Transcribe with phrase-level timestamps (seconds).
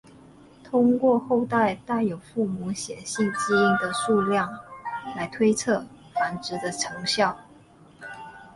[0.63, 4.51] 通过后代带有父母显性基因的数量
[5.15, 5.85] 来推测
[6.15, 7.37] 繁殖的成效。